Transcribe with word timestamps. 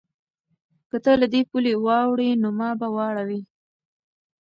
که 0.89 0.97
ته 1.03 1.11
له 1.21 1.27
دې 1.33 1.41
پولې 1.49 1.73
واوړې 1.85 2.29
نو 2.41 2.49
ما 2.59 2.69
به 2.79 2.87
واورې؟ 2.95 3.41